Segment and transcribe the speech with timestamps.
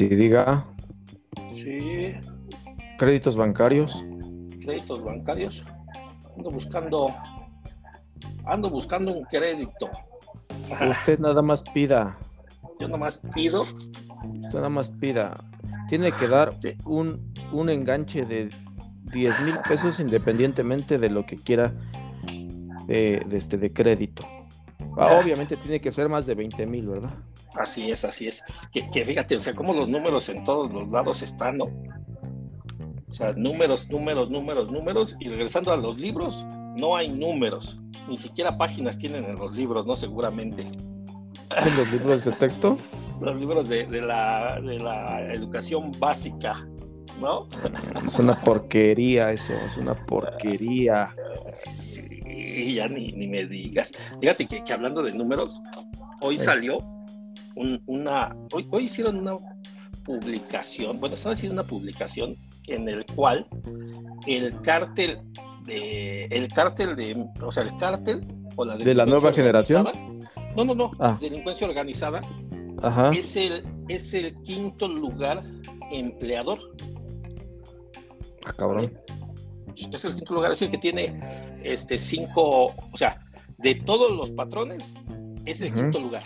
[0.00, 0.64] si diga.
[1.54, 2.14] Sí,
[2.98, 4.02] Créditos bancarios.
[4.62, 5.62] créditos bancarios.
[6.38, 7.06] Ando buscando,
[8.46, 9.90] ando buscando un crédito.
[10.90, 12.16] Usted nada más pida.
[12.80, 15.34] Yo nomás pido Usted nada más pida.
[15.90, 16.78] Tiene que dar Este.
[16.86, 17.20] un,
[17.52, 18.48] un enganche de
[19.12, 21.72] 10 mil pesos independientemente de lo que quiera
[22.86, 24.24] de, de este, de crédito.
[24.96, 27.12] Ah, Obviamente tiene que ser más de 20 mil, ¿verdad?
[27.54, 28.42] Así es, así es.
[28.72, 31.64] Que, que fíjate, o sea, como los números en todos los lados están, ¿no?
[33.08, 35.16] O sea, números, números, números, números.
[35.18, 36.46] Y regresando a los libros,
[36.78, 37.80] no hay números.
[38.08, 39.96] Ni siquiera páginas tienen en los libros, ¿no?
[39.96, 40.62] Seguramente.
[40.62, 42.76] En los libros de texto.
[43.20, 46.66] Los libros de, de la, de la educación básica,
[47.20, 47.46] ¿no?
[48.06, 51.14] Es una porquería eso, es una porquería.
[51.76, 53.92] Sí, ya ni, ni me digas.
[54.20, 55.60] Fíjate que, que hablando de números,
[56.20, 56.44] hoy Sí.
[56.44, 56.78] salió
[57.56, 59.34] un- una, hoy, hoy hicieron una
[60.04, 62.34] publicación, bueno, están haciendo una publicación
[62.66, 63.46] en el cual
[64.26, 65.18] el cártel
[65.64, 68.26] de, el cártel de, o sea, el cártel
[68.56, 69.86] o la ¿De la nueva generación?
[70.56, 71.16] No, no, no, Ah.
[71.20, 72.20] delincuencia organizada
[72.82, 73.12] Ajá.
[73.14, 75.42] es el, es el quinto lugar
[75.92, 76.58] empleador.
[78.46, 78.92] Ah, cabrón.
[79.92, 83.20] Es el quinto lugar, es el que tiene este cinco, o sea,
[83.58, 84.94] de todos los patrones,
[85.44, 86.22] es el quinto lugar.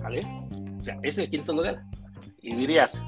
[0.00, 0.20] ¿Sale?
[0.78, 1.82] O sea, es el quinto lugar.
[2.40, 3.02] Y dirías,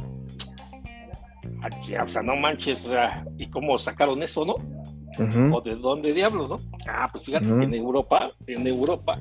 [2.03, 4.57] o sea, no manches, o sea, ¿y cómo sacaron eso, no?
[5.55, 6.57] ¿O de dónde diablos, no?
[6.87, 9.19] Ah, pues fíjate que en Europa, en Europa,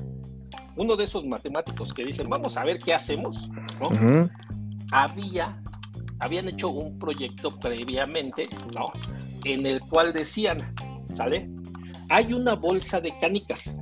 [0.76, 3.48] uno de esos matemáticos que dicen, vamos a ver qué hacemos,
[3.80, 4.28] ¿no?
[4.90, 5.62] Había,
[6.18, 8.92] habían hecho un proyecto previamente, ¿no?
[9.44, 10.58] En el cual decían,
[11.10, 11.48] ¿sale?
[12.10, 13.74] Hay una bolsa de canicas.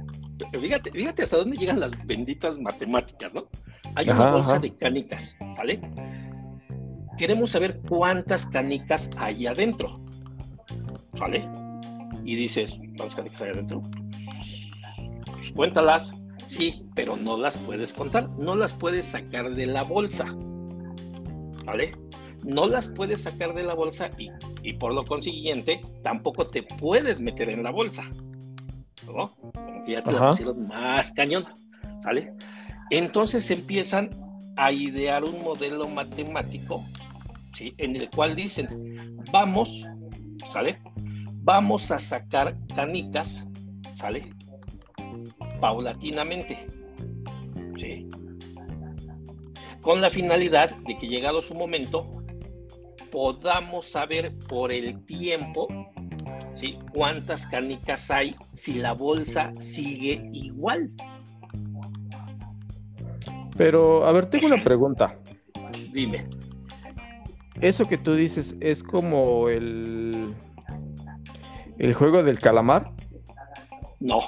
[0.53, 3.49] Fíjate, fíjate hasta dónde llegan las benditas matemáticas, ¿no?
[3.95, 4.59] Hay una bolsa ajá.
[4.61, 5.81] de canicas, ¿sale?
[7.19, 10.01] Queremos saber cuántas canicas hay adentro,
[11.19, 11.49] ¿sale?
[12.25, 13.83] Y dices, ¿cuántas canicas hay adentro?
[15.33, 16.15] Pues cuéntalas,
[16.45, 20.27] sí, pero no las puedes contar, no las puedes sacar de la bolsa.
[21.65, 21.93] ¿vale?
[22.45, 24.31] No las puedes sacar de la bolsa y,
[24.63, 28.05] y por lo consiguiente tampoco te puedes meter en la bolsa,
[29.07, 29.27] ¿no?
[29.53, 31.45] Como que ya te la pusieron más cañón,
[31.99, 32.35] ¿sale?
[32.91, 34.11] Entonces empiezan
[34.57, 36.85] a idear un modelo matemático,
[37.53, 37.75] ¿sí?
[37.79, 39.87] En el cual dicen, vamos,
[40.49, 40.81] ¿sale?
[41.43, 43.47] Vamos a sacar canicas,
[43.95, 44.35] ¿sale?
[45.61, 46.67] Paulatinamente,
[47.79, 48.09] ¿sí?
[49.81, 52.07] con la finalidad de que llegado su momento
[53.11, 55.69] podamos saber por el tiempo
[56.55, 56.79] ¿sí?
[56.93, 60.93] cuántas canicas hay si la bolsa sigue igual.
[63.61, 65.19] Pero, a ver, tengo una pregunta.
[65.93, 66.27] Dime,
[67.61, 70.33] Eso que tú dices es como el,
[71.79, 72.91] el juego del calamar.
[74.01, 74.19] no.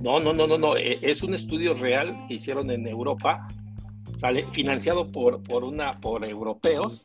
[0.00, 0.78] No, no, no, no, no.
[0.78, 3.46] e- Es un estudio real que hicieron en Europa,
[4.16, 4.46] ¿sale?
[4.50, 7.04] Financiado por, por, una, por europeos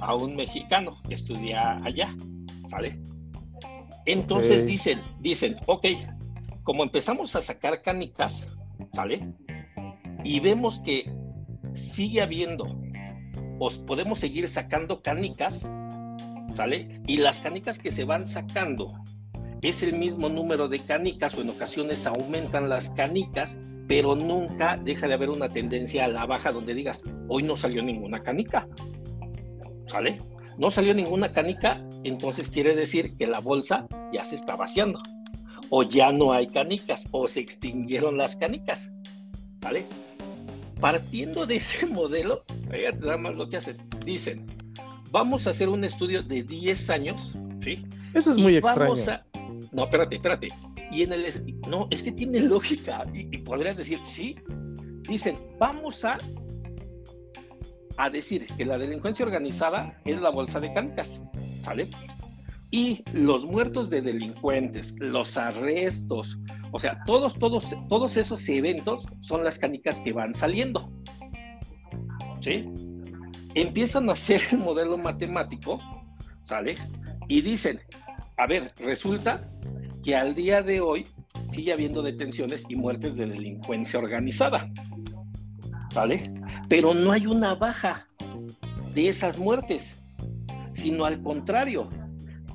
[0.00, 2.16] a un mexicano que estudia allá,
[2.68, 2.98] ¿sale?
[4.06, 5.86] Entonces dicen, dicen, ok,
[6.64, 8.48] como empezamos a sacar canicas,
[8.94, 9.34] ¿sale?
[10.24, 11.10] Y vemos que
[11.74, 12.66] sigue habiendo,
[13.58, 15.66] os podemos seguir sacando canicas,
[16.52, 17.00] ¿sale?
[17.06, 18.92] Y las canicas que se van sacando
[19.62, 25.06] es el mismo número de canicas o en ocasiones aumentan las canicas, pero nunca deja
[25.06, 28.68] de haber una tendencia a la baja donde digas, hoy no salió ninguna canica,
[29.86, 30.18] ¿sale?
[30.58, 35.00] No salió ninguna canica, entonces quiere decir que la bolsa ya se está vaciando,
[35.74, 38.92] o ya no hay canicas, o se extinguieron las canicas,
[39.62, 39.86] ¿sale?
[40.80, 44.44] Partiendo de ese modelo, fíjate nada más lo que hacen, dicen,
[45.10, 47.82] vamos a hacer un estudio de 10 años, ¿sí?
[48.12, 48.80] Eso es Y muy extraño.
[48.80, 49.24] vamos a-
[49.72, 50.48] No, espérate, espérate.
[50.90, 51.24] Y en el...
[51.68, 53.06] No, es que tiene lógica.
[53.14, 54.36] Y, y podrías decir, sí.
[55.08, 56.18] Dicen, vamos a...
[57.96, 61.22] A decir que la delincuencia organizada es la bolsa de canicas,
[61.62, 61.88] ¿sale?
[62.74, 66.38] Y los muertos de delincuentes, los arrestos,
[66.72, 70.90] o sea, todos, todos, todos esos eventos son las canicas que van saliendo.
[72.40, 72.64] ¿Sí?
[73.54, 75.78] Empiezan a hacer el modelo matemático,
[76.40, 76.76] ¿sale?
[77.28, 77.78] Y dicen,
[78.38, 79.46] a ver, resulta
[80.02, 81.06] que al día de hoy
[81.48, 84.72] sigue habiendo detenciones y muertes de delincuencia organizada.
[85.90, 86.32] ¿Sale?
[86.70, 88.08] Pero no hay una baja
[88.94, 90.02] de esas muertes,
[90.72, 91.90] sino al contrario,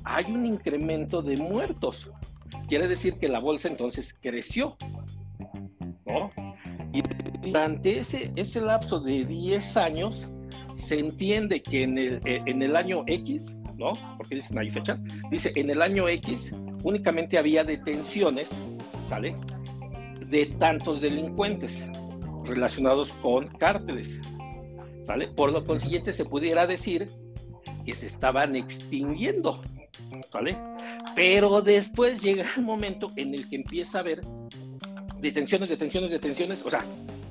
[0.08, 2.10] hay un incremento de muertos.
[2.66, 4.76] Quiere decir que la bolsa entonces creció.
[6.06, 6.30] ¿no?
[6.92, 7.02] Y
[7.42, 10.26] durante ese, ese lapso de 10 años,
[10.72, 13.92] se entiende que en el, eh, en el año X, ¿no?
[14.16, 16.52] Porque dicen hay fechas, dice en el año X
[16.84, 18.58] únicamente había detenciones,
[19.08, 19.36] ¿sale?
[20.26, 21.86] De tantos delincuentes
[22.44, 24.20] relacionados con cárteles,
[25.02, 25.28] ¿sale?
[25.28, 27.08] Por lo consiguiente se pudiera decir
[27.84, 29.60] que se estaban extinguiendo,
[30.32, 30.56] ¿vale?
[31.14, 34.20] Pero después llega el momento en el que empieza a haber
[35.20, 36.84] detenciones, detenciones, detenciones, o sea,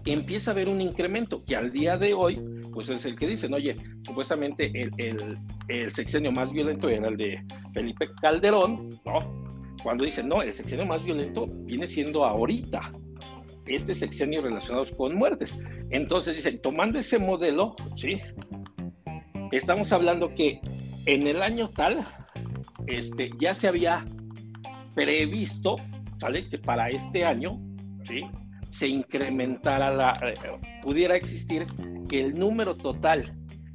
[0.06, 2.42] empieza a haber un incremento que al día de hoy,
[2.74, 5.38] pues es el que dicen, oye, supuestamente el, el,
[5.68, 7.44] el sexenio más violento era el de
[7.74, 9.48] Felipe Calderón, ¿no?
[9.84, 12.92] Cuando dicen, no, el sexenio más violento viene siendo ahorita,
[13.66, 15.58] este sexenio relacionados con muertes.
[15.92, 18.18] Entonces dicen, tomando ese modelo, ¿sí?
[19.52, 20.60] Estamos hablando que
[21.06, 22.06] en el año tal,
[22.88, 24.06] este, ya se había
[24.96, 25.76] previsto,
[26.20, 26.48] ¿sale?
[26.50, 27.60] Que para este año,
[28.06, 28.24] ¿sí?
[28.70, 30.34] Se incrementara la, eh,
[30.82, 31.68] pudiera existir
[32.10, 33.34] que el número total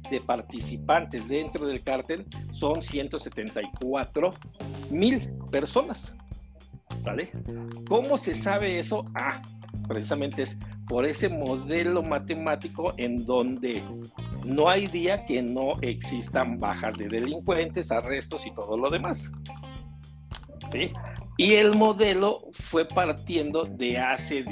[0.09, 4.31] de participantes dentro del cártel son 174
[4.91, 6.15] mil personas.
[7.03, 7.31] ¿Sale?
[7.87, 9.05] ¿Cómo se sabe eso?
[9.15, 9.41] Ah,
[9.87, 10.57] precisamente es
[10.87, 13.83] por ese modelo matemático en donde
[14.45, 19.31] no hay día que no existan bajas de delincuentes, arrestos y todo lo demás.
[20.71, 20.91] ¿Sí?
[21.37, 24.45] Y el modelo fue partiendo de hace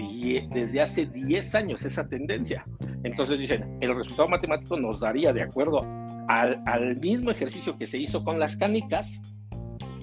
[0.52, 2.66] desde hace 10 años esa tendencia.
[3.04, 5.88] Entonces dicen, el resultado matemático nos daría, de acuerdo
[6.28, 9.22] al, al mismo ejercicio que se hizo con las canicas,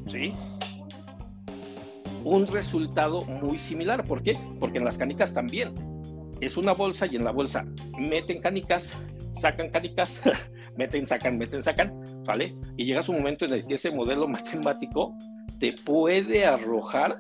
[0.06, 0.32] ¿sí?
[2.24, 4.04] un resultado muy similar.
[4.04, 4.38] ¿Por qué?
[4.60, 5.72] Porque en las canicas también
[6.40, 7.64] es una bolsa y en la bolsa
[7.98, 8.96] meten canicas,
[9.38, 10.20] sacan canicas,
[10.76, 11.92] meten, sacan, meten, sacan,
[12.24, 12.56] ¿vale?
[12.76, 15.14] Y llega un momento en el que ese modelo matemático
[15.58, 17.18] te puede arrojar,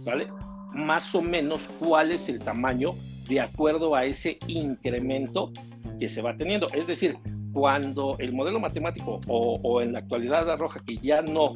[0.00, 0.28] ¿sale?
[0.74, 2.92] Más o menos cuál es el tamaño
[3.28, 5.52] de acuerdo a ese incremento
[5.98, 6.68] que se va teniendo.
[6.72, 7.18] Es decir,
[7.52, 11.54] cuando el modelo matemático o, en la actualidad arroja que ya no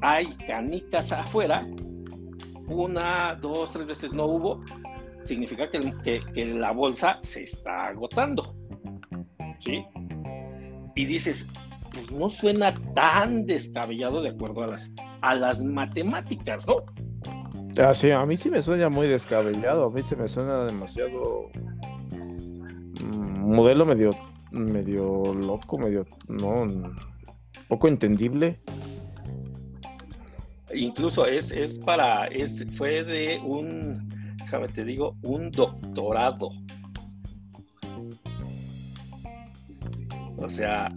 [0.00, 1.66] hay canicas afuera,
[2.68, 4.60] una, dos, tres veces no hubo,
[5.20, 8.54] significa que, que, la bolsa se está agotando.
[9.60, 9.84] ¿Sí?
[10.94, 11.46] Y dices,
[11.92, 16.76] pues no suena tan descabellado de acuerdo a las, a las matemáticas, ¿no?
[17.78, 21.50] Ah, sí, a mí sí me suena muy descabellado, a mí se me suena demasiado
[23.02, 24.10] mm, modelo medio
[24.50, 26.66] medio loco, medio no
[27.68, 28.58] poco entendible
[30.74, 33.98] incluso es, es para, es, fue de un,
[34.38, 36.50] déjame te digo, un doctorado.
[40.46, 40.92] O sea,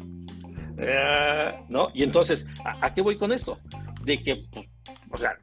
[0.77, 1.89] eh, ¿no?
[1.95, 3.57] Y entonces, ¿a, qué voy con esto?
[4.03, 4.69] De que, pues,
[5.11, 5.37] o sea,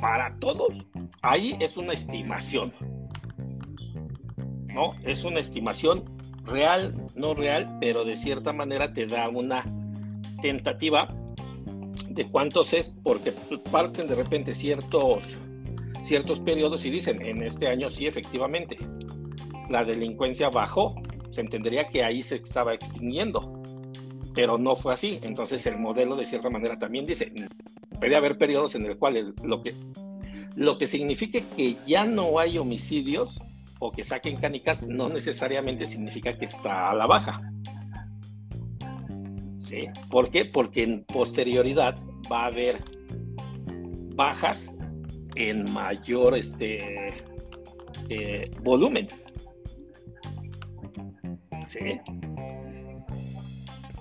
[0.00, 0.86] para todos,
[1.20, 2.72] ahí es una estimación.
[4.66, 4.94] ¿No?
[5.04, 6.04] Es una estimación
[6.44, 9.62] real, no real, pero de cierta manera te da una
[10.40, 11.08] tentativa
[12.08, 13.32] de cuántos es, porque
[13.70, 15.36] parten de repente ciertos,
[16.02, 18.78] ciertos periodos y dicen, en este año sí, efectivamente,
[19.68, 20.94] la delincuencia bajó,
[21.34, 23.62] se entendería que ahí se estaba extinguiendo,
[24.34, 25.18] pero no fue así.
[25.22, 27.32] Entonces el modelo de cierta manera también dice,
[27.98, 29.74] puede haber periodos en el cual lo que,
[30.54, 33.42] lo que signifique que ya no hay homicidios
[33.80, 37.52] o que saquen canicas no necesariamente significa que está a la baja.
[39.58, 39.88] ¿Sí?
[40.08, 40.44] ¿Por qué?
[40.44, 41.98] Porque en posterioridad
[42.30, 42.78] va a haber
[44.14, 44.70] bajas
[45.34, 47.12] en mayor este,
[48.08, 49.08] eh, volumen.
[51.64, 52.00] ¿Sí?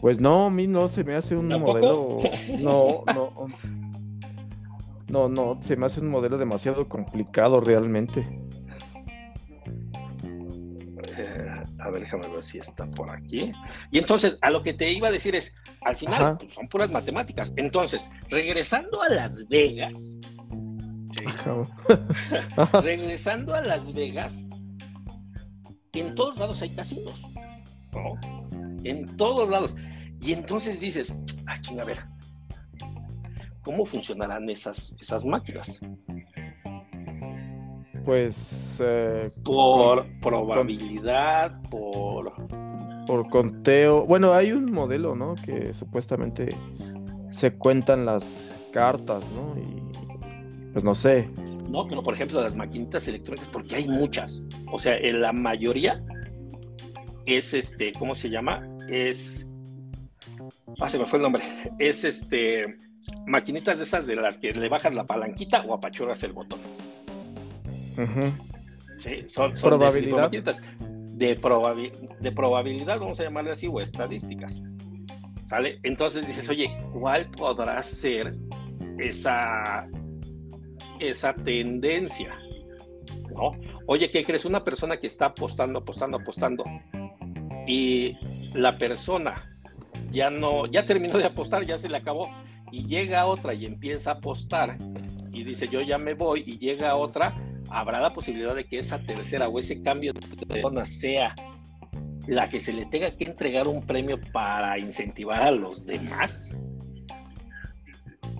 [0.01, 2.17] Pues no, a mí no se me hace un modelo.
[2.59, 3.31] No, no.
[5.07, 8.27] No, no, se me hace un modelo demasiado complicado realmente.
[11.79, 13.51] A ver, déjame ver si está por aquí.
[13.91, 16.89] Y entonces, a lo que te iba a decir es, al final, pues, son puras
[16.89, 17.53] matemáticas.
[17.57, 19.93] Entonces, regresando a Las Vegas,
[22.83, 24.43] regresando a Las Vegas,
[25.93, 27.21] en todos lados hay casinos,
[27.93, 28.19] ¿no?
[28.83, 29.75] En todos lados.
[30.21, 31.97] Y entonces dices, ah, a ver,
[33.61, 35.79] ¿cómo funcionarán esas, esas máquinas?
[38.05, 38.79] Pues.
[38.83, 42.31] Eh, por probabilidad, por.
[43.05, 44.05] Por conteo.
[44.05, 45.35] Bueno, hay un modelo, ¿no?
[45.35, 46.55] Que supuestamente
[47.31, 48.25] se cuentan las
[48.71, 49.55] cartas, ¿no?
[49.59, 50.71] Y.
[50.71, 51.29] Pues no sé.
[51.69, 54.49] No, pero por ejemplo, las maquinitas electrónicas, porque hay muchas.
[54.71, 56.03] O sea, en la mayoría
[57.25, 58.67] es este, ¿cómo se llama?
[58.89, 59.47] Es.
[60.79, 61.43] Ah, se me fue el nombre.
[61.79, 62.77] Es este.
[63.27, 66.59] Maquinitas de esas de las que le bajas la palanquita o apachurras el botón.
[68.97, 70.31] Sí, son, probabilidad.
[70.31, 71.35] De,
[72.19, 74.61] de probabilidad, vamos a llamarle así, o estadísticas.
[75.45, 75.79] ¿Sale?
[75.83, 78.31] Entonces dices, oye, ¿cuál podrá ser
[78.97, 79.87] esa,
[80.99, 82.39] esa tendencia?
[83.35, 83.51] ¿No?
[83.87, 84.45] Oye, ¿qué crees?
[84.45, 86.63] Una persona que está apostando, apostando, apostando,
[87.67, 88.17] y
[88.53, 89.35] la persona
[90.11, 92.29] ya no, ya terminó de apostar, ya se le acabó,
[92.71, 94.75] y llega otra y empieza a apostar,
[95.31, 97.35] y dice yo ya me voy y llega otra,
[97.69, 101.35] habrá la posibilidad de que esa tercera o ese cambio de persona sea
[102.27, 106.57] la que se le tenga que entregar un premio para incentivar a los demás.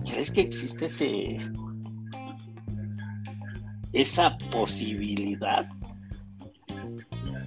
[0.08, 1.38] ¿Crees que existe ese
[3.92, 5.68] esa posibilidad?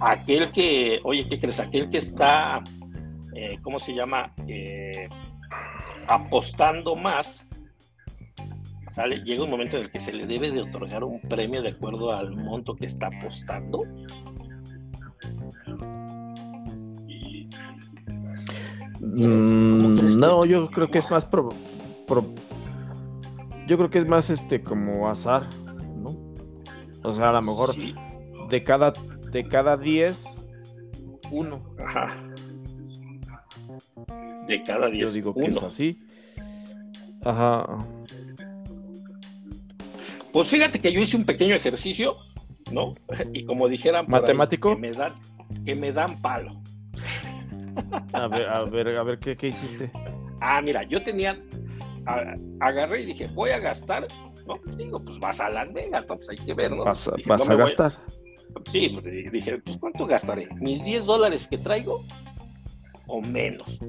[0.00, 1.60] Aquel que, oye, ¿qué crees?
[1.60, 2.62] Aquel que está,
[3.34, 4.32] eh, ¿cómo se llama?
[4.46, 5.08] Eh,
[6.08, 7.48] apostando más
[9.06, 12.12] llega un momento en el que se le debe de otorgar un premio de acuerdo
[12.12, 13.82] al monto que está apostando.
[19.00, 21.50] Mm, no, yo creo que es más pro,
[23.66, 25.46] yo creo que es más este como azar,
[25.96, 26.16] ¿no?
[27.04, 27.70] O sea, a lo mejor
[28.48, 28.92] de cada
[29.30, 30.24] de cada 10
[31.30, 31.62] uno.
[31.78, 32.08] Ajá.
[34.46, 36.00] De cada 10 Yo digo que es así.
[37.24, 37.66] Ajá.
[40.32, 42.16] Pues fíjate que yo hice un pequeño ejercicio,
[42.70, 42.94] ¿no?
[43.32, 45.14] Y como dijeran, matemático, que, me dan,
[45.64, 46.50] que me dan palo.
[48.12, 49.90] A ver, a ver, a ver, ¿qué, qué hiciste?
[50.40, 51.40] Ah, mira, yo tenía,
[52.60, 54.06] agarré y dije, voy a gastar,
[54.46, 54.58] ¿no?
[54.76, 56.16] Digo, pues vas a Las Vegas, ¿no?
[56.16, 56.84] Pues hay que ver, ¿no?
[56.84, 57.92] Vas, a gastar.
[58.70, 60.46] Sí, pues dije, pues ¿cuánto gastaré?
[60.60, 62.04] ¿Mis 10 dólares que traigo
[63.06, 63.80] o menos?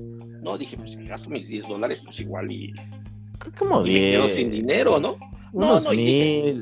[0.42, 2.74] No, dije, pues si gasto mis 10 dólares, pues igual y...
[3.58, 4.36] ¿Cómo 10?
[4.36, 5.18] sin dinero, ¿no?
[5.54, 6.62] no, no, mil.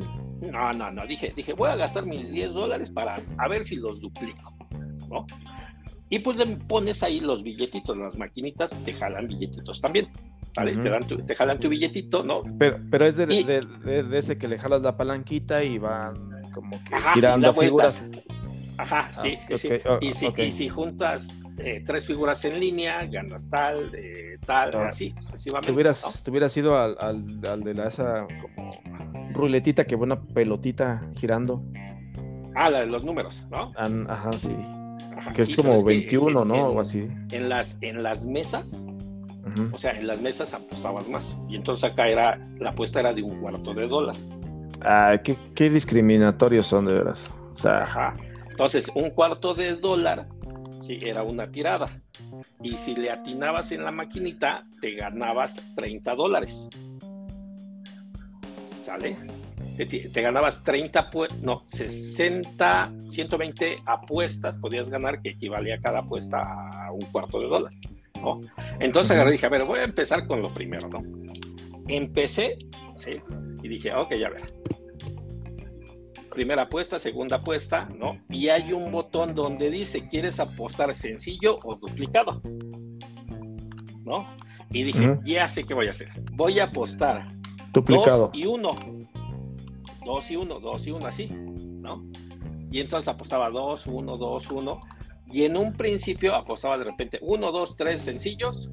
[0.52, 3.76] no, no, no, dije, dije, voy a gastar mis 10 dólares para a ver si
[3.76, 4.56] los duplico,
[5.10, 5.26] ¿no?
[6.10, 10.08] Y pues le pones ahí los billetitos, las maquinitas te jalan billetitos también.
[10.58, 10.76] ¿vale?
[10.76, 12.44] te, dan te jalan tu billetito, ¿no?
[12.58, 13.66] Pero, pero es de,
[14.12, 16.16] ese que le jalas la palanquita y van
[16.58, 18.06] como que girando figuras.
[18.78, 19.70] Ajá, sí, sí, sí.
[20.02, 25.14] y, si, y si juntas eh, tres figuras en línea, ganas tal, eh, tal, así,
[25.18, 25.68] sucesivamente.
[25.68, 28.76] Te hubieras, ido al, al, de la, esa como
[29.34, 31.64] ruletita que buena pelotita girando.
[32.56, 33.72] Ah, la de los números, ¿no?
[33.76, 34.56] ajá, sí.
[35.34, 36.70] que es como 21, ¿no?
[36.70, 37.08] o así.
[37.32, 38.84] En las, en las mesas,
[39.72, 41.38] o sea, en las mesas apostabas más.
[41.50, 44.16] Y entonces acá era, la apuesta era de un cuarto de dólar.
[44.82, 47.32] Ah, qué, qué discriminatorios son de veras.
[47.52, 48.16] O sea, ajá.
[48.50, 50.28] Entonces, un cuarto de dólar
[50.80, 51.90] Sí, era una tirada.
[52.62, 56.70] Y si le atinabas en la maquinita, te ganabas 30 dólares.
[58.82, 59.18] ¿Sale?
[59.76, 61.08] Te, ganabas 30,
[61.42, 67.48] no, 60, 120 apuestas podías ganar, que equivalía a cada apuesta a un cuarto de
[67.48, 67.74] dólar.
[68.22, 68.40] ¿no?
[68.80, 71.04] Entonces agarré y dije, a ver, voy a empezar con lo primero, ¿no?
[71.88, 72.58] Empecé,
[72.98, 73.22] ¿sí?
[73.64, 74.54] Y dije, ok, ya ver
[76.38, 78.20] primera apuesta, segunda apuesta, ¿no?
[78.30, 82.44] Y hay un botón donde dice, ¿quieres apostar sencillo o duplicado?
[84.04, 84.38] ¿No?
[84.70, 86.10] Y dije, ya sé qué voy a hacer.
[86.34, 87.28] Voy a apostar
[87.74, 88.28] duplicado.
[88.28, 88.70] Dos y uno.
[90.06, 92.06] Dos y uno, dos y uno, así, ¿no?
[92.70, 94.82] Y entonces apostaba dos, uno, dos, uno.
[95.26, 98.70] Y en un principio apostaba de repente uno, dos, tres sencillos,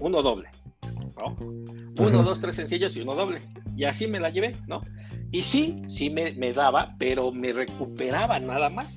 [0.00, 0.48] uno doble,
[1.16, 1.36] ¿no?
[1.98, 3.40] Uno, dos, tres sencillos y uno doble.
[3.76, 4.80] Y así me la llevé, ¿no?
[5.32, 8.96] Y sí, sí me, daba, pero me recuperaba nada más.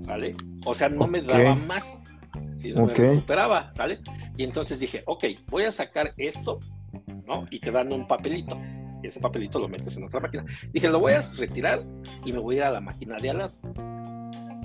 [0.00, 0.34] ¿Sale?
[0.64, 2.02] O sea, no me daba más,
[2.54, 4.00] sino me recuperaba, ¿sale?
[4.36, 6.60] Y entonces dije, ok, voy a sacar esto,
[7.26, 7.46] ¿no?
[7.50, 8.58] Y te dan un papelito.
[9.02, 10.44] Y ese papelito lo metes en otra máquina.
[10.72, 11.82] Dije, lo voy a retirar
[12.24, 13.52] y me voy a ir a la máquina de al lado.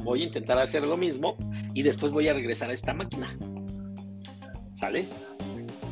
[0.03, 1.35] Voy a intentar hacer lo mismo
[1.73, 3.35] y después voy a regresar a esta máquina.
[4.73, 5.07] ¿Sale?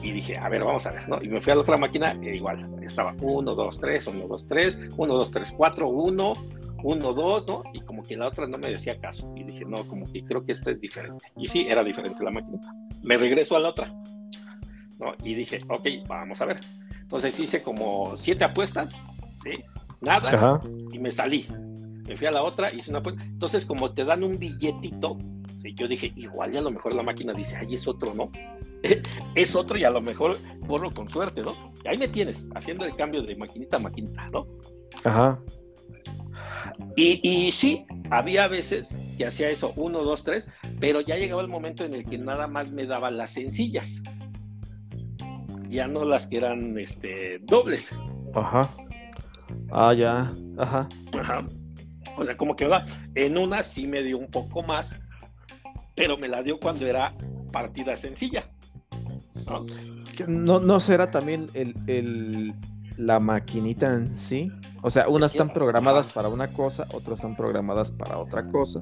[0.01, 1.21] Y dije, a ver, vamos a ver, ¿no?
[1.21, 4.47] Y me fui a la otra máquina e igual, estaba 1, 2, 3, 1, 2,
[4.47, 6.33] 3, 1, 2, 3, 4, 1,
[6.83, 7.63] 1, 2, ¿no?
[7.73, 9.27] Y como que la otra no me decía caso.
[9.35, 11.25] Y dije, no, como que creo que esta es diferente.
[11.35, 12.59] Y sí, era diferente la máquina.
[13.03, 13.93] Me regreso a la otra,
[14.99, 15.13] ¿no?
[15.23, 16.59] Y dije, ok, vamos a ver.
[17.01, 18.97] Entonces hice como siete apuestas,
[19.43, 19.63] ¿sí?
[20.01, 20.61] Nada, Ajá.
[20.91, 21.45] y me salí.
[22.07, 23.23] Me fui a la otra, hice una apuesta.
[23.23, 25.17] Entonces, como te dan un billetito,
[25.61, 25.73] ¿sí?
[25.75, 28.31] yo dije, igual ya a lo mejor la máquina dice, ay, es otro, ¿no?
[29.35, 31.55] es otro y a lo mejor corro con suerte, ¿no?
[31.83, 34.47] Y ahí me tienes, haciendo el cambio de maquinita a maquinita, ¿no?
[35.03, 35.39] Ajá.
[36.95, 40.47] Y, y sí, había veces que hacía eso, uno, dos, tres,
[40.79, 44.01] pero ya llegaba el momento en el que nada más me daba las sencillas.
[45.67, 47.93] Ya no las que eran este, dobles.
[48.33, 48.69] Ajá.
[49.71, 50.33] Ah, ya.
[50.57, 50.89] Ajá.
[51.19, 51.45] Ajá.
[52.17, 54.99] O sea, como que va, en una sí me dio un poco más,
[55.95, 57.13] pero me la dio cuando era
[57.49, 58.49] partida sencilla.
[60.27, 62.53] ¿No, no, será también el,
[62.97, 64.51] la maquinita en sí?
[64.81, 68.81] O sea, unas están programadas para una cosa, otras están programadas para otra cosa.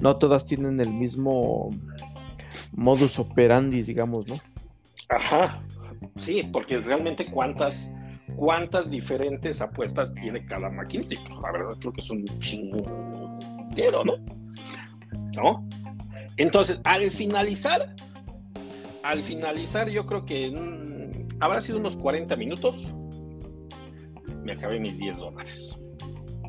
[0.00, 1.70] No todas tienen el mismo
[2.72, 4.36] modus operandi, digamos, ¿no?
[5.08, 5.62] Ajá,
[6.16, 7.92] sí, porque realmente cuántas,
[8.36, 11.16] cuántas diferentes apuestas tiene cada maquinita.
[11.42, 14.14] La verdad creo que es un chinguero, ¿no?
[15.36, 15.68] ¿No?
[16.40, 17.94] Entonces, al finalizar,
[19.02, 20.50] al finalizar, yo creo que
[21.38, 22.90] habrá sido unos 40 minutos,
[24.42, 25.78] me acabé mis 10 dólares.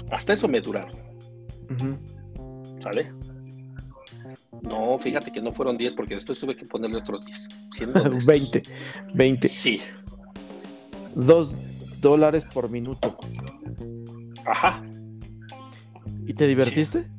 [0.09, 0.93] Hasta eso me duraron.
[2.81, 3.11] ¿Sale?
[4.61, 7.49] No, fíjate que no fueron 10 porque después tuve que ponerle otros 10.
[8.25, 8.63] 20.
[9.13, 9.47] 20.
[9.49, 9.81] Sí.
[11.15, 11.53] 2
[11.99, 13.17] dólares por minuto.
[14.45, 14.85] Ajá.
[16.25, 17.11] ¿Y te divertiste?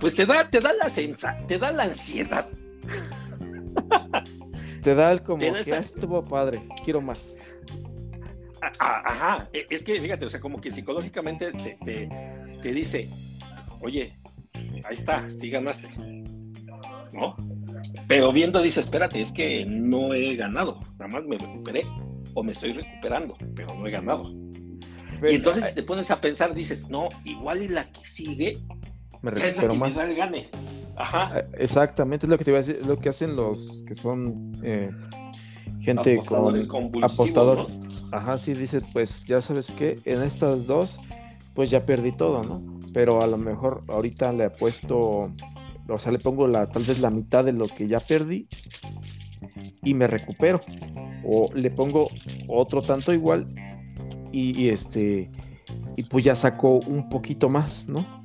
[0.00, 2.46] Pues te da, te da la sensa, te da la ansiedad.
[4.82, 7.30] te da el como que ah, estuvo padre, quiero más.
[8.78, 12.08] Ajá, e, es que fíjate, o sea, como que psicológicamente te,
[12.62, 13.08] te dice,
[13.80, 14.18] oye,
[14.84, 15.88] ahí está, sí ganaste.
[17.12, 17.34] ¿No?
[18.08, 21.86] Pero viendo dice, espérate, es que no he ganado, nada más me recuperé
[22.34, 24.30] o me estoy recuperando, pero no he ganado.
[25.26, 28.58] y entonces si te pones a pensar, dices, no, igual y la que sigue
[29.32, 29.96] me es más.
[30.16, 30.48] gane.
[30.96, 31.38] Ajá.
[31.38, 34.52] Eh, exactamente, es lo que te iba a decir, lo que hacen los que son
[34.62, 34.90] eh,
[35.80, 37.66] gente con apostador.
[38.12, 40.98] Ajá, sí, dice, pues ya sabes que en estas dos,
[41.54, 42.76] pues ya perdí todo, ¿no?
[42.96, 45.30] pero a lo mejor ahorita le puesto,
[45.86, 48.48] o sea, le pongo la, tal vez la mitad de lo que ya perdí
[49.84, 50.62] y me recupero.
[51.22, 52.08] O le pongo
[52.48, 53.46] otro tanto igual
[54.32, 55.30] y, este,
[55.94, 58.24] y pues ya saco un poquito más, ¿no?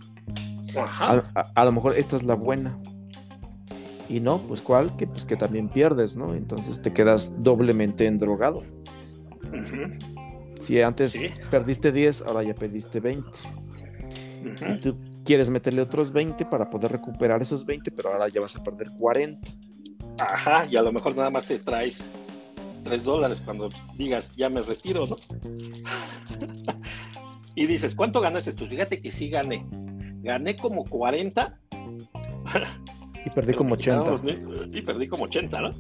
[0.76, 2.78] A, lo mejor esta es la buena.
[4.10, 6.34] Y no, pues cuál, que pues que también pierdes, ¿no?
[6.34, 8.64] Entonces te quedas doblemente endrogado.
[10.62, 11.16] Si antes
[11.50, 13.30] perdiste 10, ahora ya perdiste 20
[14.82, 18.64] tú quieres meterle otros 20 para poder recuperar esos 20, pero ahora ya vas a
[18.64, 19.48] perder 40.
[20.18, 22.06] Ajá, y a lo mejor nada más te traes
[22.84, 25.16] 3 dólares cuando digas, ya me retiro, ¿no?
[27.56, 28.66] y dices, ¿cuánto ganaste tú?
[28.68, 29.66] Fíjate que sí gané.
[30.22, 31.60] Gané como 40.
[33.26, 34.22] y perdí como 80.
[34.72, 35.72] y perdí como 80, ¿no?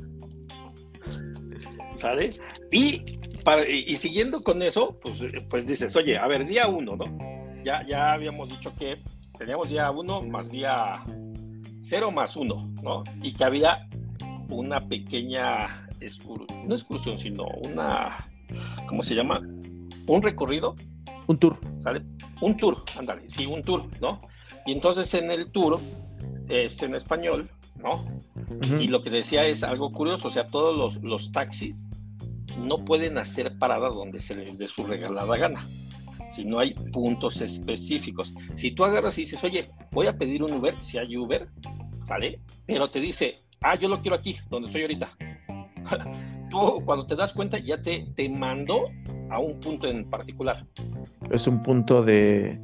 [1.95, 2.31] ¿Sale?
[2.71, 3.03] Y,
[3.43, 7.05] para, y, siguiendo con eso, pues, pues dices, oye, a ver, día uno, ¿no?
[7.63, 8.99] ya, ya habíamos dicho que
[9.37, 11.03] teníamos día 1 más día
[11.81, 13.03] 0 más 1, ¿no?
[13.21, 13.87] Y que había
[14.49, 15.87] una pequeña,
[16.65, 18.17] no excursión, sino una,
[18.87, 19.41] ¿cómo se llama?
[20.07, 20.75] Un recorrido.
[21.27, 21.57] Un tour.
[21.79, 22.03] ¿Sale?
[22.41, 24.19] Un tour, ándale, sí, un tour, ¿no?
[24.65, 25.79] Y entonces en el tour,
[26.49, 28.05] es en español, ¿no?
[28.79, 31.87] Y lo que decía es algo curioso, o sea, todos los, los taxis
[32.59, 35.65] no pueden hacer paradas donde se les dé su regalada gana
[36.31, 38.33] si no hay puntos específicos.
[38.55, 41.47] Si tú agarras y dices, oye, voy a pedir un Uber, si hay Uber,
[42.03, 42.39] ¿sale?
[42.65, 45.09] Pero te dice, ah, yo lo quiero aquí, donde estoy ahorita.
[46.49, 48.89] tú cuando te das cuenta ya te, te mandó
[49.29, 50.65] a un punto en particular.
[51.29, 52.59] Es un punto de,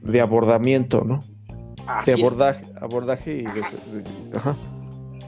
[0.00, 1.20] de abordamiento, ¿no?
[2.06, 3.44] de abordaje, abordaje y...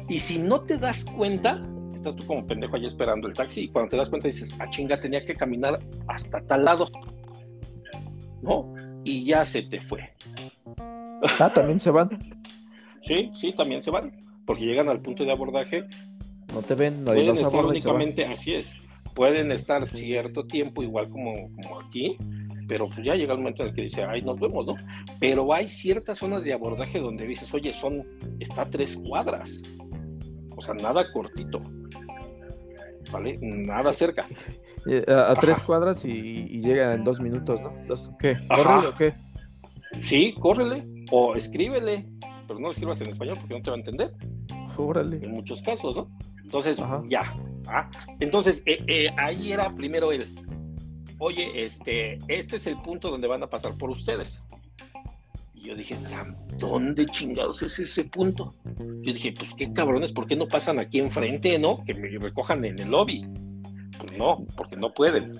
[0.08, 1.60] Y si no te das cuenta,
[1.92, 4.70] estás tú como pendejo ahí esperando el taxi y cuando te das cuenta dices, ah,
[4.70, 6.86] chinga, tenía que caminar hasta tal lado.
[8.42, 8.72] ¿no?
[9.04, 10.12] Y ya se te fue.
[11.40, 12.10] Ah, también se van.
[13.00, 14.12] sí, sí, también se van,
[14.46, 15.84] porque llegan al punto de abordaje.
[16.54, 18.76] No te ven, no pueden estar únicamente, así es,
[19.16, 22.14] pueden estar cierto tiempo, igual como, como aquí,
[22.68, 24.74] pero pues ya llega el momento en el que dice, ay, nos vemos, ¿no?
[25.18, 28.02] Pero hay ciertas zonas de abordaje donde dices, oye, son,
[28.38, 29.62] está a tres cuadras,
[30.54, 31.58] o sea, nada cortito,
[33.10, 33.36] ¿vale?
[33.40, 34.24] Nada cerca.
[34.88, 37.76] Eh, a, tres cuadras y, llega en dos minutos, ¿no?
[37.76, 38.36] Entonces, ¿qué?
[38.46, 39.14] ¿Córrele o qué?
[40.00, 42.06] Sí, córrele o escríbele,
[42.46, 44.12] pero no lo escribas en español porque no te va a entender.
[44.76, 45.16] Órale.
[45.16, 46.08] En muchos casos, ¿no?
[46.46, 46.78] Entonces,
[47.08, 47.36] ya.
[47.66, 47.90] ¿ah?
[48.20, 50.32] Entonces, eh, eh, ahí era primero el,
[51.18, 54.40] oye, este, este es el punto donde van a pasar por ustedes.
[55.52, 55.96] Y yo dije,
[56.56, 58.54] ¿dónde chingados es ese punto?
[59.02, 61.82] Yo dije, pues qué cabrones, ¿por qué no pasan aquí enfrente, no?
[61.84, 63.26] Que me recojan en el lobby.
[63.98, 65.34] Pues no, porque no pueden.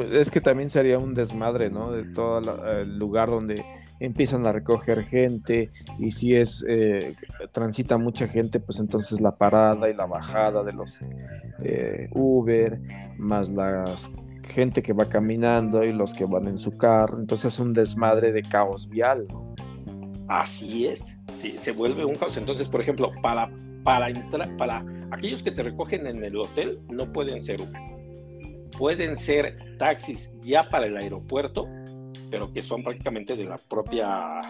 [0.00, 1.92] Pues es que también sería un desmadre, ¿no?
[1.92, 2.40] De todo
[2.80, 3.62] el lugar donde
[3.98, 7.16] empiezan a recoger gente y si es eh,
[7.52, 11.00] transita mucha gente, pues entonces la parada y la bajada de los
[11.62, 12.80] eh, Uber,
[13.18, 14.10] más las
[14.48, 18.32] gente que va caminando y los que van en su carro, entonces es un desmadre
[18.32, 19.28] de caos vial.
[20.28, 22.38] Así es, sí, se vuelve un caos.
[22.38, 23.50] Entonces, por ejemplo, para,
[23.84, 27.99] para entrar, para aquellos que te recogen en el hotel, no pueden ser Uber.
[28.80, 31.68] Pueden ser taxis ya para el aeropuerto,
[32.30, 34.40] pero que son prácticamente de la propia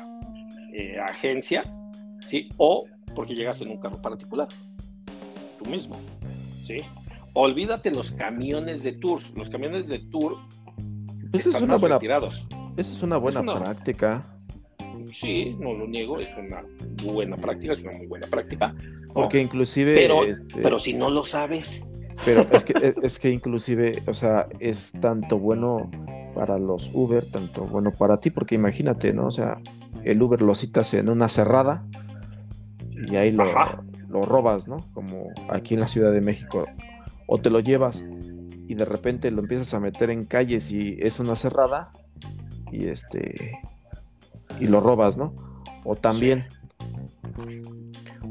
[0.73, 1.65] eh, agencia,
[2.25, 2.49] ¿sí?
[2.57, 4.47] O porque llegas en un carro particular,
[5.59, 5.97] tú mismo,
[6.63, 6.83] ¿sí?
[7.33, 9.33] Olvídate los camiones de tours.
[9.37, 10.37] Los camiones de tour
[11.33, 12.47] Esa es una buena, retirados.
[12.77, 14.23] Esa es una buena práctica.
[15.11, 16.65] Sí, no lo niego, es una
[17.03, 18.77] buena práctica, es una muy buena práctica.
[19.13, 19.93] Porque inclusive...
[19.93, 21.83] Pero, este, pero si no lo sabes...
[22.25, 25.91] Pero es que, es que inclusive, o sea, es tanto bueno
[26.35, 29.27] para los Uber, tanto bueno para ti, porque imagínate, ¿no?
[29.27, 29.59] O sea,
[30.05, 31.87] el Uber lo citas en una cerrada
[32.91, 33.45] y ahí lo,
[34.09, 34.79] lo robas, ¿no?
[34.93, 36.67] Como aquí en la Ciudad de México
[37.27, 38.05] o te lo llevas
[38.67, 41.93] y de repente lo empiezas a meter en calles y es una cerrada
[42.71, 43.59] y este
[44.59, 45.35] y lo robas, ¿no?
[45.85, 46.47] O también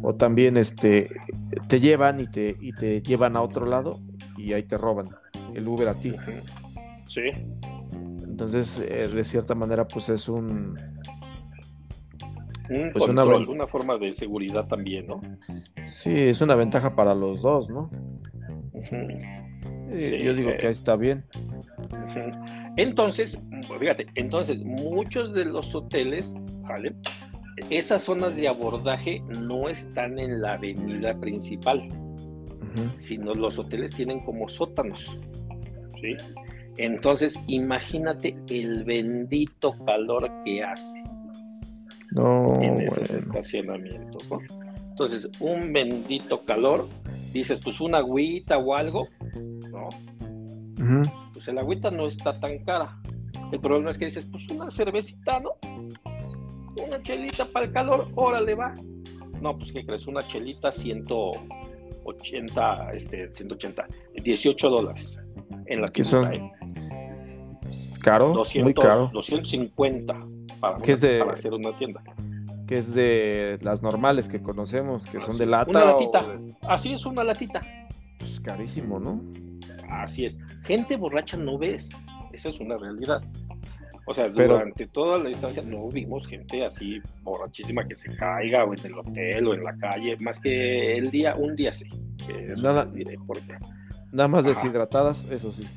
[0.02, 1.10] o también este
[1.68, 4.00] te llevan y te y te llevan a otro lado
[4.38, 5.06] y ahí te roban
[5.54, 6.14] el Uber a ti.
[7.08, 7.32] Sí.
[8.24, 10.76] Entonces, eh, de cierta manera pues es un
[12.94, 15.22] pues una, forma de seguridad también, ¿no?
[15.86, 17.90] Sí, es una ventaja para los dos, ¿no?
[19.92, 21.26] yo digo que está bien.
[22.78, 23.42] Entonces,
[23.80, 26.96] fíjate, entonces muchos de los hoteles, ¿vale?
[27.70, 31.88] Esas zonas de abordaje no están en la avenida principal,
[32.96, 35.18] sino los hoteles tienen como sótanos,
[36.02, 36.16] ¿sí?
[36.78, 41.04] Entonces, imagínate el bendito calor que hace
[42.16, 44.38] en esos estacionamientos, ¿no?
[44.90, 46.88] Entonces, un bendito calor
[47.34, 49.08] dices, pues una agüita o algo,
[49.72, 49.90] ¿no?
[51.34, 52.96] Pues el agüita no está tan cara.
[53.52, 55.52] El problema es que dices, pues una cervecita, ¿no?
[56.78, 58.74] Una chelita para el calor, órale va.
[59.42, 60.06] No, pues ¿qué crees?
[60.08, 63.88] Una chelita 180, este, 180,
[64.22, 65.20] 18 dólares
[65.66, 66.26] en la que son?
[68.02, 68.34] ¿Caro?
[68.34, 69.10] 200, muy caro.
[69.14, 70.18] 250
[70.60, 72.02] para, es de, para hacer una tienda
[72.70, 75.72] que es de las normales que conocemos, que son de lata.
[75.72, 76.24] Una latita.
[76.62, 77.62] Así es, una latita.
[78.20, 79.24] Pues carísimo, ¿no?
[79.90, 80.38] Así es.
[80.66, 81.90] Gente borracha no ves.
[82.32, 83.24] Esa es una realidad.
[84.10, 88.74] O sea, durante toda la distancia no vimos gente así borrachísima que se caiga o
[88.74, 91.88] en el hotel o en la calle, más que el día, un día sí.
[92.58, 92.88] Nada,
[94.12, 95.68] nada más deshidratadas, eso sí.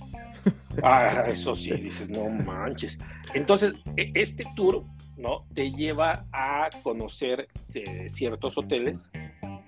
[0.83, 2.99] Ah, eso sí, dices, no manches.
[3.35, 4.83] Entonces, e, este tour,
[5.19, 5.45] ¿no?
[5.53, 7.49] Te lleva a conocer
[8.07, 9.11] ciertos hoteles,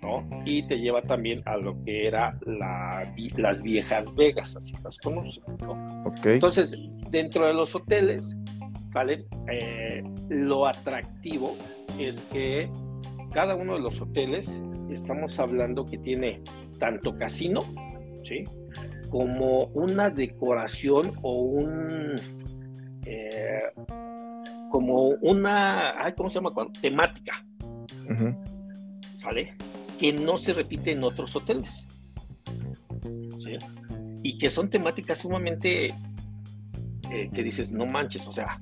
[0.01, 0.27] ¿no?
[0.47, 6.15] Y te lleva también a lo que era las viejas Vegas, así las conocen, ¿no?
[6.25, 6.75] Entonces,
[7.11, 8.39] dentro de los hoteles,
[8.95, 9.25] ¿vale?
[9.51, 11.55] Eh, lo atractivo
[11.99, 12.71] es que
[13.33, 16.41] cada uno de los hoteles, estamos hablando que tiene
[16.79, 17.61] tanto casino,
[18.23, 18.45] ¿sí?
[19.11, 22.17] como una decoración o un
[23.07, 23.63] eh,
[24.71, 26.51] como una ¿cómo se llama?
[26.81, 27.47] temática
[29.15, 29.55] ¿sale?
[30.01, 31.85] que no se repite en otros hoteles
[33.39, 33.57] ¿sí?
[34.23, 35.87] y que son temáticas sumamente
[37.11, 38.61] eh, que dices no manches o sea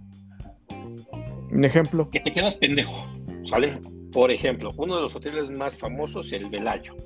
[1.52, 3.06] un ejemplo que te quedas pendejo
[3.44, 3.78] ¿sale?
[4.10, 6.96] por ejemplo uno de los hoteles más famosos el Velayo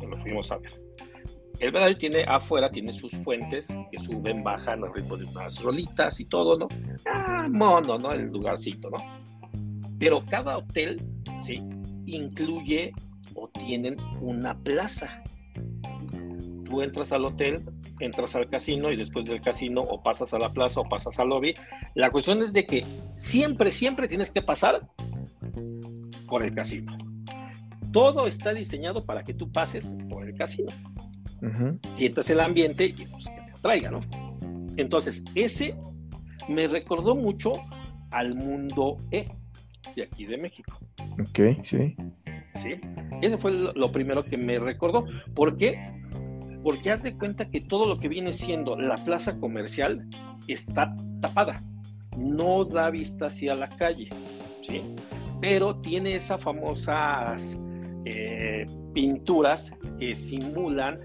[0.00, 0.72] que lo fuimos a ver
[1.60, 6.18] el Velayo tiene afuera, tiene sus fuentes que suben, bajan al ritmo de unas rolitas
[6.18, 6.66] y todo, ¿no?
[7.06, 8.12] Ah, mono, ¿no?
[8.12, 8.96] El lugarcito, ¿no?
[9.98, 11.02] Pero cada hotel,
[11.44, 11.62] ¿sí?
[12.06, 12.92] Incluye
[13.34, 15.22] o tienen una plaza.
[16.64, 17.62] Tú entras al hotel,
[18.00, 21.28] entras al casino y después del casino o pasas a la plaza o pasas al
[21.28, 21.54] lobby.
[21.94, 22.84] La cuestión es de que
[23.16, 24.88] siempre, siempre tienes que pasar
[26.26, 26.96] por el casino.
[27.92, 30.68] Todo está diseñado para que tú pases por el casino
[31.90, 34.00] sientas el ambiente y pues, que te atraiga, ¿no?
[34.76, 35.74] Entonces, ese
[36.48, 37.52] me recordó mucho
[38.10, 39.28] al mundo E
[39.96, 40.78] de aquí de México.
[41.20, 41.96] Ok, sí.
[42.54, 42.74] Sí,
[43.22, 45.06] ese fue lo primero que me recordó.
[45.34, 45.99] ¿Por qué?
[46.62, 50.06] Porque haz de cuenta que todo lo que viene siendo la plaza comercial
[50.46, 51.62] está tapada,
[52.16, 54.08] no da vista hacia la calle,
[54.62, 54.82] ¿sí?
[55.40, 57.56] Pero tiene esas famosas
[58.04, 60.96] eh, pinturas que simulan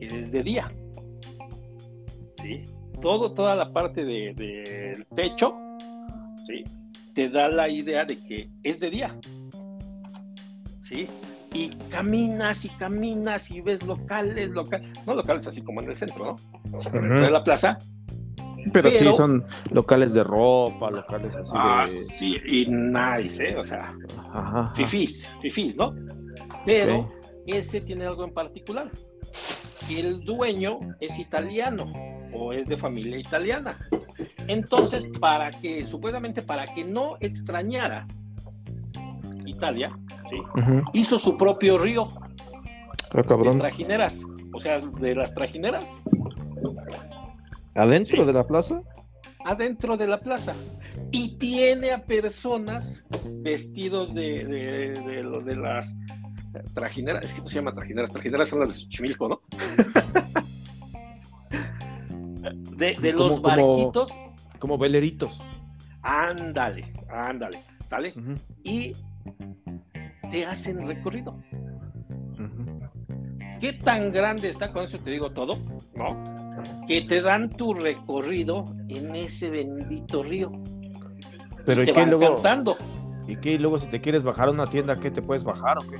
[0.00, 0.72] es de día.
[2.42, 2.62] ¿Sí?
[3.00, 5.54] Todo, toda la parte del techo,
[6.46, 6.64] ¿sí?
[7.14, 9.18] Te da la idea de que es de día.
[10.80, 11.08] ¿Sí?
[11.54, 16.24] Y caminas y caminas y ves locales, locales, no locales así como en el centro,
[16.24, 16.76] ¿no?
[16.76, 17.78] O sea, dentro de la plaza,
[18.72, 21.88] Pero, sí son locales de ropa, locales así ah, de...
[21.88, 23.56] Sí, y nice, ¿eh?
[23.56, 23.94] O sea,
[24.74, 25.94] fifís, fifís, ¿no?
[26.66, 27.12] Pero
[27.46, 28.90] ese tiene algo en particular.
[29.88, 31.84] El dueño es italiano
[32.32, 33.74] o es de familia italiana.
[34.48, 38.06] Entonces, para que, supuestamente para que no extrañara
[39.54, 39.98] Italia,
[40.30, 40.36] ¿sí?
[40.92, 42.08] hizo su propio río
[43.12, 44.22] ah, de trajineras.
[44.52, 45.98] O sea, de las trajineras.
[47.74, 48.80] ¿Adentro de la plaza?
[49.44, 50.54] Adentro de la plaza.
[51.10, 53.02] Y tiene a personas
[53.42, 55.94] vestidos de, de los de las
[56.74, 57.24] trajineras.
[57.24, 58.12] Es que no se llama trajineras.
[58.12, 59.40] Trajineras son las de Xochimilco, ¿no?
[62.76, 64.12] de, los barquitos.
[64.58, 65.40] Como veleritos.
[66.02, 68.12] Ándale, ándale, ¿sale?
[68.62, 68.94] Y
[70.30, 71.34] te hacen recorrido.
[73.60, 74.72] ¿Qué tan grande está?
[74.72, 75.58] Con eso te digo todo,
[75.94, 76.22] ¿no?
[76.86, 80.52] Que te dan tu recorrido en ese bendito río.
[81.64, 82.42] Pero y, qué luego?
[83.26, 85.82] ¿Y qué luego si te quieres bajar a una tienda, qué te puedes bajar o
[85.82, 85.96] qué?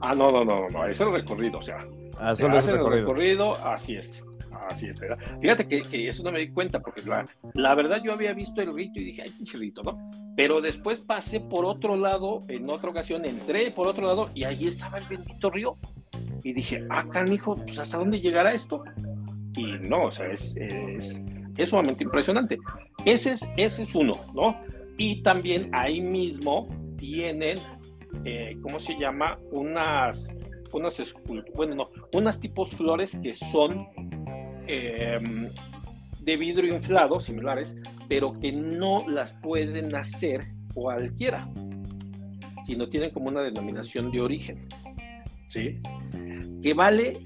[0.00, 1.78] Ah, no, no, no, no, es el recorrido, o sea.
[2.18, 3.56] Ah, solo el recorrido.
[3.64, 4.22] así es.
[4.68, 5.18] Así es, ¿verdad?
[5.40, 8.74] Fíjate que, eso no me di cuenta, porque la, la, verdad yo había visto el
[8.74, 10.00] rito y dije, ay, pinche rito, ¿no?
[10.36, 14.66] Pero después pasé por otro lado, en otra ocasión entré por otro lado y ahí
[14.66, 15.76] estaba el bendito río.
[16.44, 18.84] Y dije, ah, canijo, pues ¿hasta dónde llegará esto?
[19.56, 21.22] Y no, o sea, es, es,
[21.56, 22.58] es sumamente impresionante.
[23.04, 24.54] Ese es, ese es uno, ¿no?
[24.96, 27.58] Y también ahí mismo tienen,
[28.24, 29.38] eh, ¿cómo se llama?
[29.50, 30.34] Unas,
[30.72, 31.14] unas
[31.54, 33.86] bueno, no, unas tipos flores que son
[34.66, 35.48] em,
[36.20, 37.76] de vidrio inflado, similares,
[38.08, 41.48] pero que no las pueden hacer cualquiera,
[42.64, 44.68] sino tienen como una denominación de origen,
[45.48, 45.80] ¿sí?
[46.62, 47.22] Que vale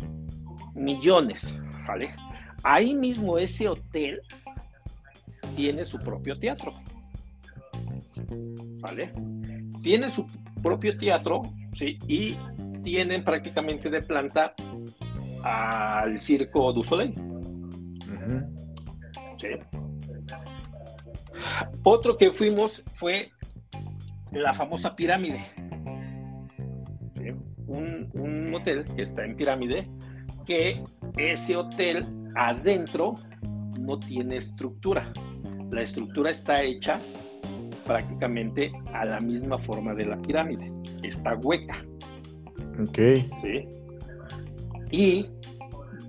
[0.74, 1.56] millones,
[1.86, 2.14] ¿vale?
[2.62, 4.20] Ahí mismo ese hotel
[5.54, 6.74] tiene su propio teatro,
[8.80, 9.12] ¿vale?
[9.82, 10.26] Tiene su
[10.62, 11.42] propio teatro,
[11.74, 11.98] ¿sí?
[12.08, 12.36] Y
[12.86, 14.54] tienen prácticamente de planta
[15.42, 17.12] al circo du Soleil.
[19.38, 19.48] ¿Sí?
[21.82, 23.32] Otro que fuimos fue
[24.30, 25.40] la famosa pirámide.
[27.66, 29.90] Un, un, hotel que está en pirámide,
[30.44, 30.80] que
[31.16, 33.16] ese hotel adentro
[33.80, 35.10] no tiene estructura.
[35.72, 37.00] La estructura está hecha
[37.84, 40.70] prácticamente a la misma forma de la pirámide.
[41.02, 41.84] Está hueca.
[42.80, 42.98] Ok.
[43.40, 43.68] Sí.
[44.90, 45.26] Y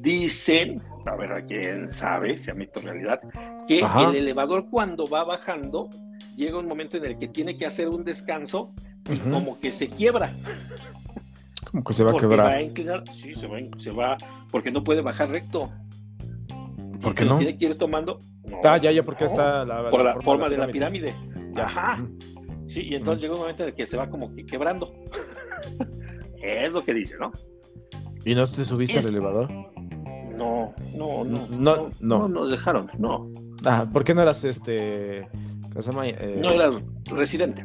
[0.02, 3.20] dicen, a ver a quién sabe, si a mito realidad,
[3.68, 5.90] que el elevador cuando va bajando
[6.36, 8.72] llega un momento en el que tiene que hacer un descanso
[9.12, 10.32] y como que se quiebra.
[11.70, 12.46] Como que se va a quebrar.
[12.46, 14.18] Va a inclinar, sí, se va, se va,
[14.52, 15.72] porque no puede bajar recto.
[17.02, 17.38] ¿Por qué no?
[17.38, 18.20] Tiene que ir tomando.
[18.64, 21.16] ah, ya, ya, porque está la, Por la, forma, de la pirámide.
[21.56, 22.06] Ajá.
[22.68, 24.94] Sí, y entonces llega un momento en el que se va como que quebrando.
[26.42, 27.32] Es lo que dice, ¿no?
[28.26, 29.50] ¿Y no te subiste al elevador?
[30.38, 31.48] No, no, no.
[31.50, 32.28] No, no.
[32.28, 33.32] nos dejaron, no.
[33.66, 35.28] Ah, ¿por qué no eras este.
[35.70, 36.08] ¿Cómo se llama?
[36.08, 37.64] Eh, no eras residente.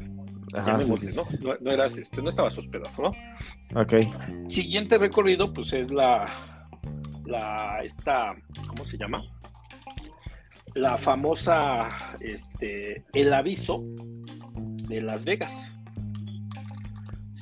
[0.54, 1.54] Ajá, ¿no?
[1.62, 1.70] ¿no?
[1.70, 3.80] eras, este, no estabas hospedado, ¿no?
[3.80, 3.94] Ok.
[4.48, 6.26] Siguiente recorrido, pues es la.
[7.26, 7.80] La.
[7.82, 8.37] Esta.
[8.68, 9.24] ¿Cómo se llama?
[10.74, 11.88] La famosa.
[12.20, 13.04] Este.
[13.12, 13.82] El aviso
[14.88, 15.71] de Las Vegas.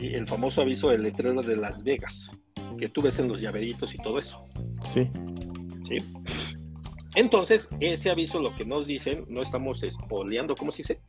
[0.00, 2.30] Sí, el famoso aviso del letrero de Las Vegas
[2.80, 4.44] que tú ves en los llaveritos y todo eso.
[4.84, 5.08] Sí.
[5.86, 5.98] Sí.
[7.14, 11.00] Entonces, ese aviso lo que nos dicen, no estamos expoliando, ¿cómo se dice?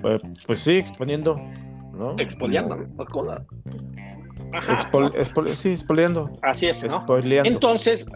[0.00, 1.36] Pues, pues sí, exponiendo,
[1.92, 2.16] ¿no?
[2.18, 2.86] Expoliando.
[4.54, 4.90] Ajá,
[5.54, 6.30] sí, expoliando.
[6.42, 7.04] Así es, ¿no?
[7.44, 8.06] Entonces,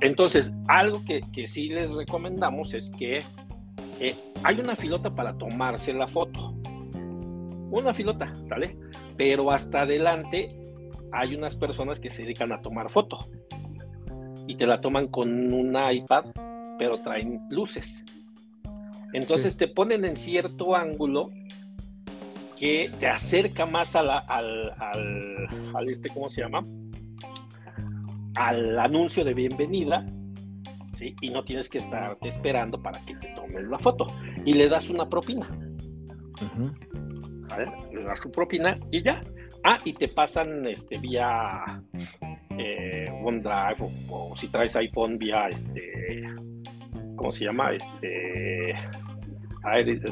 [0.00, 3.20] entonces, algo que, que, sí les recomendamos es que
[4.00, 6.54] eh, hay una filota para tomarse la foto.
[7.74, 8.76] Una filota, ¿sale?
[9.16, 10.56] Pero hasta adelante
[11.10, 13.18] hay unas personas que se dedican a tomar foto
[14.46, 16.26] y te la toman con un iPad,
[16.78, 18.04] pero traen luces.
[19.12, 21.30] Entonces te ponen en cierto ángulo
[22.56, 24.72] que te acerca más a la, al,
[25.74, 26.62] al, este, ¿cómo se llama?
[28.36, 30.06] Al anuncio de bienvenida,
[30.92, 31.16] ¿sí?
[31.20, 34.06] Y no tienes que estar esperando para que te tomes la foto.
[34.44, 35.48] Y le das una propina.
[37.92, 39.20] Le das su propina y ya.
[39.64, 41.82] Ah, y te pasan este, vía
[42.58, 46.26] eh, OneDrive o, si traes iPhone vía este,
[47.16, 47.72] ¿cómo se llama?
[47.72, 48.74] Este,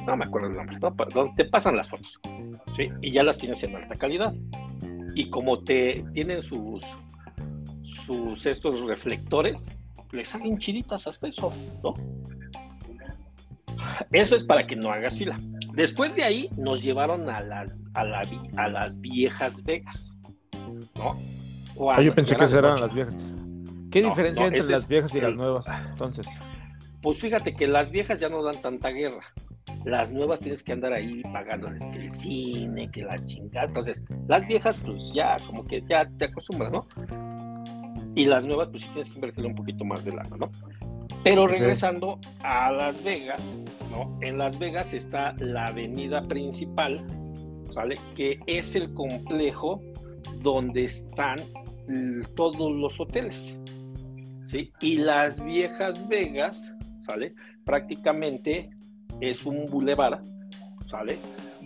[0.07, 0.79] no me acuerdo el nombre,
[1.37, 2.19] te pasan las fotos,
[2.75, 2.89] ¿sí?
[3.03, 4.33] Y ya las tienes en alta calidad.
[5.15, 6.83] Y como te tienen sus,
[7.83, 9.71] sus estos reflectores,
[10.13, 11.93] le salen chiritas hasta eso, ¿no?
[14.11, 15.39] Eso es para que no hagas fila.
[15.75, 20.17] Después de ahí nos llevaron a las, a, las viejas Vegas,
[20.95, 21.17] ¿no?
[21.91, 23.17] Ah, yo pensé que eran las viejas.
[23.91, 25.67] ¿Qué diferencia entre las viejas y las nuevas?
[25.91, 26.27] Entonces.
[27.03, 29.23] Pues fíjate que las viejas ya no dan tanta guerra.
[29.85, 33.67] Las nuevas tienes que andar ahí pagando que el cine, que la chingada.
[33.67, 36.87] Entonces, las viejas, pues ya, como que ya te acostumbras, ¿no?
[38.15, 40.51] Y las nuevas, pues sí tienes que invertirle un poquito más de lana, ¿no?
[41.25, 43.43] Pero regresando a Las Vegas,
[43.91, 44.19] ¿no?
[44.23, 47.05] En Las Vegas está la avenida principal,
[47.71, 47.97] ¿sale?
[48.17, 49.81] Que es el complejo
[50.41, 51.39] donde están
[52.35, 53.61] todos los hoteles,
[54.47, 54.73] ¿sí?
[54.81, 57.33] Y Las Viejas Vegas, ¿sale?
[57.65, 58.71] Prácticamente
[59.21, 60.21] es un bulevar,
[60.91, 61.19] ¿sale?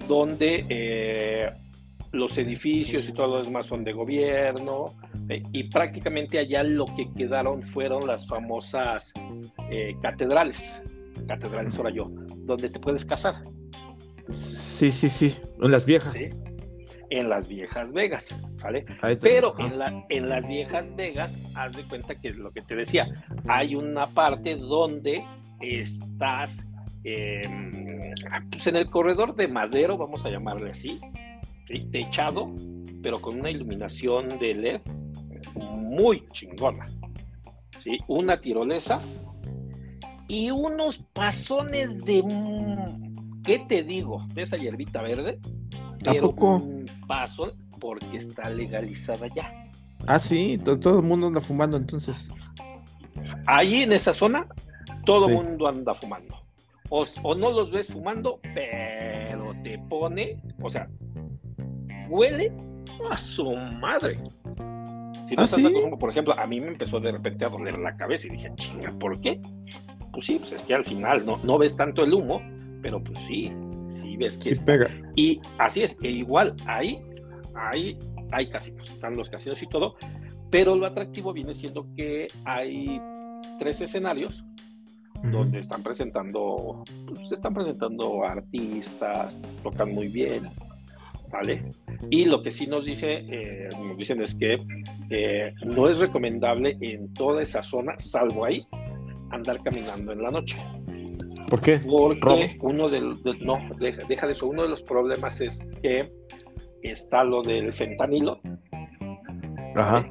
[0.06, 1.50] Donde eh,
[2.16, 4.86] los edificios y todo lo demás son de gobierno,
[5.28, 9.12] eh, y prácticamente allá lo que quedaron fueron las famosas
[9.70, 10.82] eh, catedrales,
[11.26, 13.34] catedrales ahora yo, donde te puedes casar.
[14.32, 16.12] Sí, sí, sí, en las viejas.
[16.12, 16.30] Sí,
[17.10, 18.84] en las viejas Vegas, ¿vale?
[19.20, 22.74] Pero en, la, en las viejas Vegas, haz de cuenta que es lo que te
[22.74, 23.06] decía,
[23.46, 25.24] hay una parte donde
[25.60, 26.70] estás
[27.04, 28.12] em,
[28.50, 31.00] pues en el corredor de madero, vamos a llamarle así,
[31.90, 32.54] techado,
[33.02, 34.80] pero con una iluminación de LED
[35.54, 36.86] muy chingona.
[37.78, 37.98] ¿sí?
[38.08, 39.00] Una tirolesa
[40.28, 42.22] y unos pasones de...
[43.44, 44.26] ¿Qué te digo?
[44.34, 45.38] De esa hierbita verde.
[46.04, 49.52] Pero un paso porque está legalizada ya.
[50.06, 52.26] Ah, sí, todo, el mundo anda fumando entonces.
[53.46, 54.46] Ahí en esa zona,
[55.04, 56.42] todo el mundo anda fumando.
[56.88, 60.88] O, o, no los ves fumando, pero te pone, o sea,
[62.08, 62.52] huele
[63.10, 64.18] a su madre.
[65.24, 68.28] Si no ¿Ah, por ejemplo, a mí me empezó de repente a doler la cabeza
[68.28, 69.40] y dije, chinga, ¿por qué?
[70.12, 72.40] Pues sí, pues es que al final no, no ves tanto el humo,
[72.80, 73.52] pero pues sí,
[73.88, 74.88] sí ves que sí pega.
[75.16, 77.02] Y así es, que igual ahí,
[77.54, 77.98] ahí
[78.30, 79.96] hay casinos, están los casinos y todo,
[80.50, 83.00] pero lo atractivo viene siendo que hay
[83.58, 84.44] tres escenarios
[85.24, 90.48] donde están presentando, pues, están presentando artistas, tocan muy bien,
[91.30, 91.64] ¿vale?
[92.10, 94.56] Y lo que sí nos dice, eh, nos dicen es que
[95.10, 98.66] eh, no es recomendable en toda esa zona, salvo ahí,
[99.30, 100.56] andar caminando en la noche.
[101.48, 101.78] ¿Por qué?
[101.78, 106.12] Porque uno del, no, deja, de eso, uno de los problemas es que
[106.82, 108.40] está lo del fentanilo.
[109.76, 110.08] Ajá.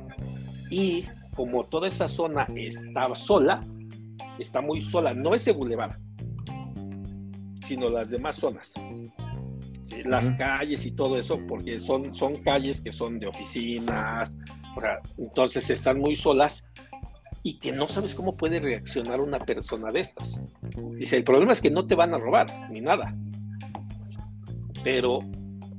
[0.69, 3.61] Y como toda esa zona está sola,
[4.39, 5.97] está muy sola, no ese bulevar,
[7.61, 8.73] sino las demás zonas
[10.03, 14.37] las calles y todo eso, porque son, son calles que son de oficinas,
[15.17, 16.63] entonces están muy solas
[17.43, 20.39] y que no sabes cómo puede reaccionar una persona de estas.
[20.97, 23.15] Dice, el problema es que no te van a robar ni nada,
[24.83, 25.19] pero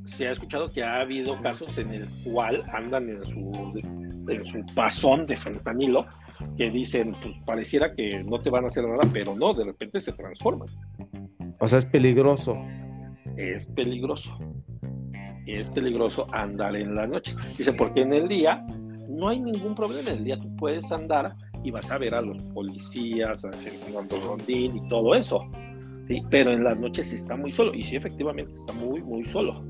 [0.04, 3.82] se ha escuchado que ha habido casos en el cual andan en su,
[4.28, 6.06] en su pasón de fentanilo
[6.56, 10.00] que dicen, pues pareciera que no te van a hacer nada, pero no, de repente
[10.00, 10.68] se transforman.
[11.58, 12.56] O sea, es peligroso
[13.36, 14.38] es peligroso.
[15.46, 17.34] Es peligroso andar en la noche.
[17.56, 18.66] Dice, porque en el día
[19.08, 20.10] no hay ningún problema.
[20.10, 24.20] En el día tú puedes andar y vas a ver a los policías, a gente
[24.20, 25.48] rondín y todo eso.
[26.08, 26.22] ¿sí?
[26.30, 27.74] Pero en las noches está muy solo.
[27.74, 29.64] Y sí, efectivamente, está muy, muy solo.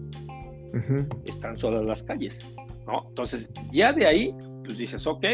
[1.25, 2.47] Están solas las calles.
[2.87, 3.07] ¿no?
[3.09, 5.25] Entonces, ya de ahí, pues dices, ok,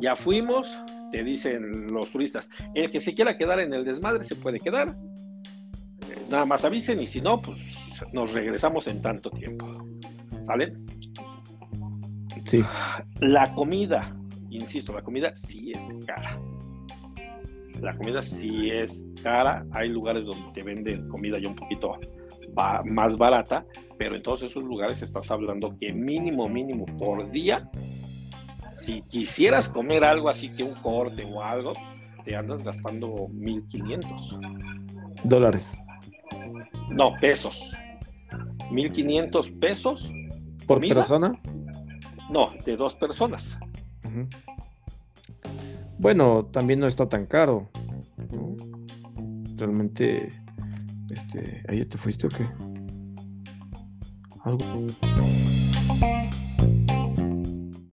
[0.00, 0.80] ya fuimos.
[1.12, 4.96] Te dicen los turistas, el que se quiera quedar en el desmadre se puede quedar
[6.30, 7.58] nada más avisen y si no, pues
[8.12, 9.66] nos regresamos en tanto tiempo.
[10.42, 10.74] ¿Sale?
[12.44, 12.62] Sí.
[13.20, 14.16] La comida,
[14.50, 16.38] insisto, la comida sí es cara.
[17.80, 19.64] La comida sí es cara.
[19.72, 21.98] Hay lugares donde te venden comida ya un poquito
[22.84, 23.66] más barata,
[23.98, 27.70] pero en todos esos lugares estás hablando que mínimo, mínimo por día,
[28.72, 31.72] si quisieras comer algo así que un corte o algo,
[32.24, 34.38] te andas gastando 1500
[35.24, 35.76] dólares.
[36.90, 37.76] No, pesos.
[38.70, 40.12] 1500 pesos.
[40.66, 41.32] ¿Por persona?
[42.30, 43.58] No, de dos personas.
[45.98, 47.68] Bueno, también no está tan caro.
[49.56, 50.28] Realmente,
[51.10, 52.46] este, ¿ahí te fuiste o qué?
[54.44, 54.86] Algo.